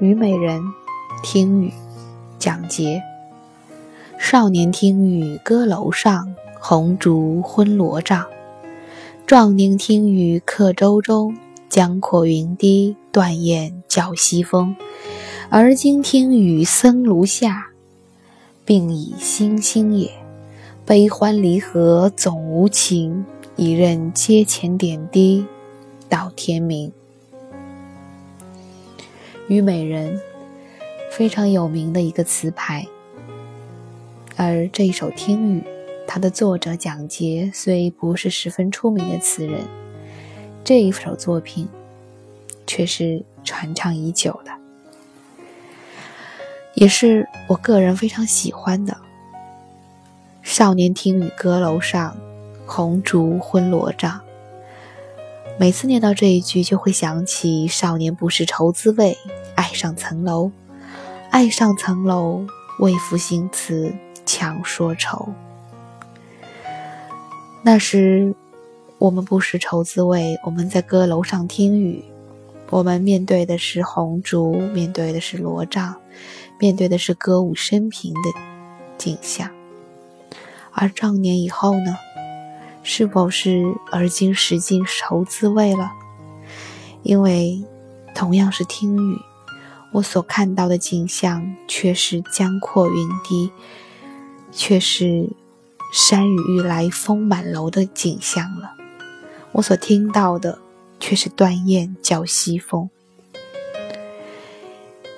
[0.00, 0.62] 虞美人，
[1.22, 1.70] 听雨，
[2.38, 3.02] 蒋捷。
[4.18, 8.24] 少年听雨歌楼上，红烛昏罗帐。
[9.26, 11.36] 壮年听雨客舟中，
[11.68, 14.74] 江阔云低，断雁叫西风。
[15.50, 17.66] 而今听雨僧庐下，
[18.64, 20.10] 鬓已星星也。
[20.86, 25.44] 悲欢离合总无情，一任阶前点滴，
[26.08, 26.90] 到天明。
[29.50, 30.20] 虞美人，
[31.10, 32.86] 非常有名的一个词牌。
[34.36, 35.60] 而这一首《听雨》，
[36.06, 39.62] 它的作者蒋捷虽不是十分出名的词人，
[40.62, 41.68] 这一首作品
[42.64, 44.52] 却是传唱已久的，
[46.74, 48.96] 也是我个人非常喜欢的。
[50.44, 52.16] 少年听雨歌楼上，
[52.66, 54.20] 红烛昏罗帐。
[55.58, 59.18] 每次念到这一句，就会想起“少年不识愁滋味，
[59.60, 60.50] 爱上层楼，
[61.28, 62.46] 爱上层楼，
[62.78, 63.94] 为赋新词
[64.24, 65.28] 强说愁。”
[67.62, 68.34] 那时
[68.96, 72.02] 我们不识愁滋味，我们在歌楼上听雨，
[72.70, 75.94] 我们面对的是红烛，面对的是罗帐，
[76.58, 78.40] 面对的是歌舞升平的
[78.96, 79.50] 景象。
[80.72, 81.94] 而壮年以后呢？
[82.82, 85.92] 是否是而今识尽愁滋味了？
[87.02, 87.62] 因为
[88.14, 89.18] 同样是听雨，
[89.92, 93.50] 我所看到的景象却是江阔云低，
[94.52, 95.28] 却是
[95.92, 98.74] 山雨欲来风满楼的景象了。
[99.52, 100.58] 我所听到的
[101.00, 102.88] 却是断雁叫西风。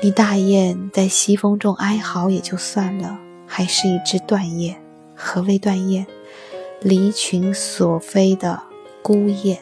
[0.00, 4.80] 你大雁在西风中哀嚎也就算了，还是一只断雁。
[5.14, 6.06] 何谓断雁？
[6.80, 8.62] 离群所飞的
[9.02, 9.58] 孤雁，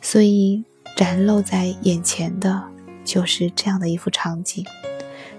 [0.00, 0.64] 所以
[0.96, 2.62] 展露在眼前的
[3.04, 4.64] 就是这样的一幅场景。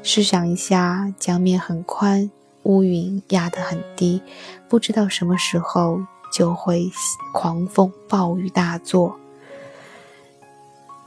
[0.02, 2.30] 试想一下，江面很宽，
[2.64, 4.22] 乌云压得很低，
[4.68, 6.92] 不知道什么时候就会
[7.34, 9.18] 狂风暴雨大作。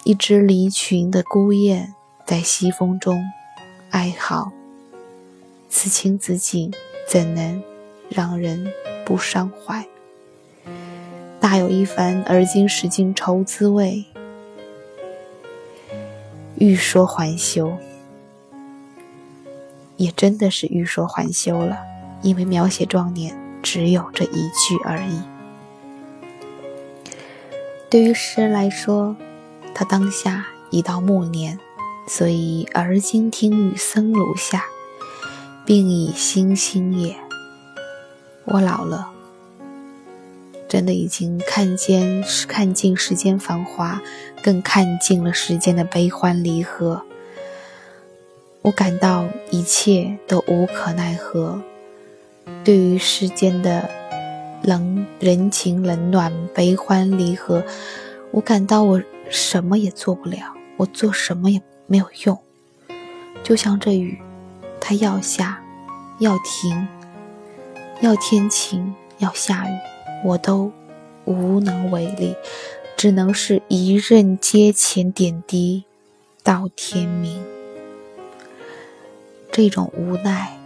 [0.04, 3.22] 一只离群的孤雁在西风中
[3.90, 4.52] 哀嚎，
[5.68, 6.72] 此情此景，
[7.08, 7.62] 怎能？
[8.08, 8.72] 让人
[9.04, 9.84] 不伤怀，
[11.40, 14.04] 大有一番而今识尽愁滋味，
[16.58, 17.76] 欲说还休，
[19.96, 21.78] 也真的是欲说还休了，
[22.22, 25.20] 因为描写壮年只有这一句而已。
[27.90, 29.14] 对于诗人来说，
[29.74, 31.58] 他当下已到暮年，
[32.08, 34.64] 所以而今听雨僧庐下，
[35.66, 37.14] 鬓已星星也。
[38.44, 39.10] 我老了，
[40.68, 44.00] 真的已经看见看尽世间繁华，
[44.42, 47.02] 更看尽了世间的悲欢离合。
[48.62, 51.60] 我感到一切都无可奈何。
[52.64, 53.88] 对于世间的
[54.62, 57.64] 冷人情冷暖、悲欢离合，
[58.32, 62.38] 我感到我什么也做不了，我做什么也没有用。
[63.44, 64.18] 就像这雨，
[64.80, 65.62] 它要下，
[66.18, 66.88] 要停。
[68.02, 69.72] 要天晴，要下雨，
[70.24, 70.72] 我都
[71.24, 72.34] 无能为力，
[72.96, 75.84] 只能是一任阶前点滴
[76.42, 77.44] 到天明。
[79.52, 80.58] 这种无奈，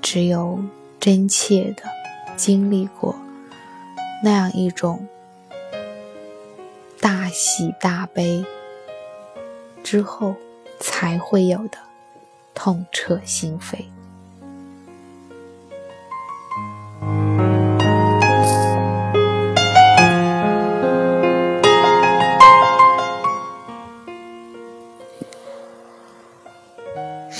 [0.00, 0.60] 只有
[1.00, 1.82] 真切的
[2.36, 3.16] 经历过
[4.22, 5.06] 那样一种
[7.00, 8.44] 大喜大悲
[9.82, 10.34] 之后，
[10.78, 11.78] 才会有的
[12.54, 13.95] 痛彻心扉。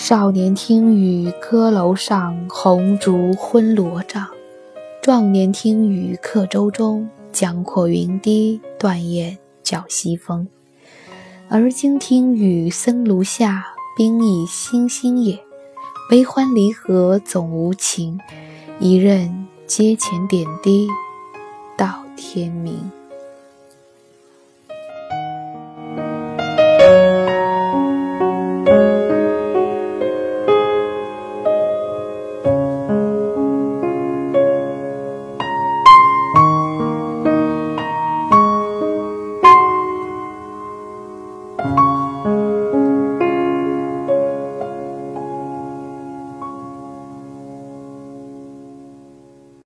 [0.08, 4.24] 少年听雨歌楼上，红烛昏罗帐。
[5.02, 10.46] 壮年听雨客舟中，江阔云低，断雁叫西风。
[11.48, 13.64] 而今听雨僧庐下，
[13.98, 15.40] 鬓已星星也。
[16.08, 18.20] 悲欢离合总无情，
[18.78, 20.86] 一任阶前点滴
[21.76, 22.78] 到天明。